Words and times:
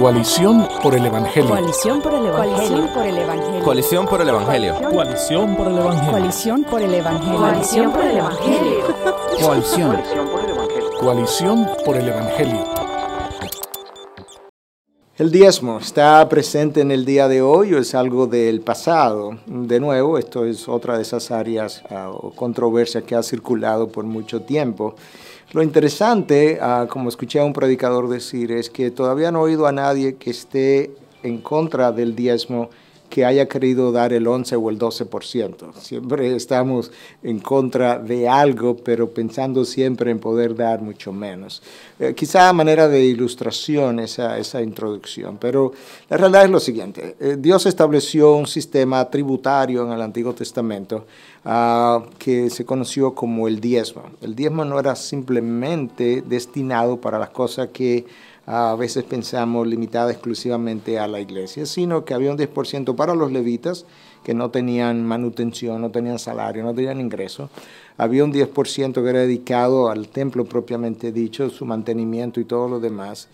Coalición 0.00 0.66
por 0.82 0.94
el 0.94 1.04
Evangelio. 1.04 1.50
Coalición 1.50 2.00
por 2.00 2.14
el 2.14 2.24
Evangelio. 2.24 2.56
Coalición 2.56 2.88
por 2.88 3.04
el 3.04 3.18
Evangelio. 3.18 3.64
Coalición 3.64 4.06
por 4.06 4.20
el 4.22 4.28
Evangelio. 4.30 6.10
Coalición 6.10 6.64
por 6.64 6.80
el 6.80 6.94
Evangelio. 6.94 7.38
Coalición 7.38 7.92
por 7.92 8.04
el 8.06 8.16
Evangelio. 8.16 8.96
Coalición. 9.42 10.02
Coalición 10.98 11.68
por 11.84 11.96
el 11.98 12.08
Evangelio. 12.08 12.79
El 15.20 15.30
diezmo 15.30 15.76
está 15.76 16.26
presente 16.30 16.80
en 16.80 16.90
el 16.90 17.04
día 17.04 17.28
de 17.28 17.42
hoy 17.42 17.74
o 17.74 17.78
es 17.78 17.94
algo 17.94 18.26
del 18.26 18.62
pasado. 18.62 19.36
De 19.44 19.78
nuevo, 19.78 20.16
esto 20.16 20.46
es 20.46 20.66
otra 20.66 20.96
de 20.96 21.02
esas 21.02 21.30
áreas 21.30 21.82
uh, 21.90 22.08
o 22.08 22.30
controversias 22.30 23.04
que 23.04 23.14
ha 23.14 23.22
circulado 23.22 23.88
por 23.88 24.04
mucho 24.04 24.40
tiempo. 24.40 24.94
Lo 25.52 25.62
interesante, 25.62 26.58
uh, 26.58 26.88
como 26.88 27.10
escuché 27.10 27.38
a 27.38 27.44
un 27.44 27.52
predicador 27.52 28.08
decir, 28.08 28.50
es 28.50 28.70
que 28.70 28.90
todavía 28.90 29.30
no 29.30 29.40
he 29.40 29.50
oído 29.50 29.66
a 29.66 29.72
nadie 29.72 30.14
que 30.14 30.30
esté 30.30 30.90
en 31.22 31.42
contra 31.42 31.92
del 31.92 32.16
diezmo 32.16 32.70
que 33.10 33.24
haya 33.24 33.46
querido 33.46 33.92
dar 33.92 34.12
el 34.12 34.26
11 34.26 34.56
o 34.56 34.70
el 34.70 34.78
12%. 34.78 35.74
Siempre 35.74 36.34
estamos 36.34 36.90
en 37.22 37.40
contra 37.40 37.98
de 37.98 38.28
algo, 38.28 38.76
pero 38.76 39.10
pensando 39.10 39.64
siempre 39.64 40.10
en 40.10 40.20
poder 40.20 40.54
dar 40.54 40.80
mucho 40.80 41.12
menos. 41.12 41.62
Eh, 41.98 42.14
quizá 42.14 42.48
a 42.48 42.52
manera 42.52 42.88
de 42.88 43.04
ilustración 43.04 43.98
esa, 43.98 44.38
esa 44.38 44.62
introducción, 44.62 45.36
pero 45.38 45.72
la 46.08 46.16
realidad 46.16 46.44
es 46.44 46.50
lo 46.50 46.60
siguiente. 46.60 47.16
Eh, 47.20 47.36
Dios 47.38 47.66
estableció 47.66 48.34
un 48.36 48.46
sistema 48.46 49.10
tributario 49.10 49.84
en 49.84 49.92
el 49.92 50.00
Antiguo 50.00 50.32
Testamento 50.32 51.06
uh, 51.44 52.02
que 52.18 52.48
se 52.48 52.64
conoció 52.64 53.14
como 53.14 53.48
el 53.48 53.60
diezmo. 53.60 54.04
El 54.22 54.34
diezmo 54.34 54.64
no 54.64 54.78
era 54.78 54.94
simplemente 54.94 56.22
destinado 56.22 57.00
para 57.00 57.18
las 57.18 57.30
cosas 57.30 57.68
que 57.72 58.06
a 58.46 58.74
veces 58.74 59.04
pensamos 59.04 59.66
limitada 59.66 60.10
exclusivamente 60.10 60.98
a 60.98 61.06
la 61.06 61.20
iglesia, 61.20 61.66
sino 61.66 62.04
que 62.04 62.14
había 62.14 62.30
un 62.30 62.38
10% 62.38 62.96
para 62.96 63.14
los 63.14 63.30
levitas 63.32 63.86
que 64.24 64.34
no 64.34 64.50
tenían 64.50 65.04
manutención, 65.04 65.80
no 65.80 65.90
tenían 65.90 66.18
salario, 66.18 66.62
no 66.62 66.74
tenían 66.74 67.00
ingreso. 67.00 67.50
Había 67.96 68.24
un 68.24 68.32
10% 68.32 68.94
que 68.94 69.08
era 69.08 69.20
dedicado 69.20 69.90
al 69.90 70.08
templo 70.08 70.44
propiamente 70.44 71.12
dicho, 71.12 71.48
su 71.50 71.64
mantenimiento 71.64 72.40
y 72.40 72.44
todo 72.44 72.68
lo 72.68 72.80
demás. 72.80 73.28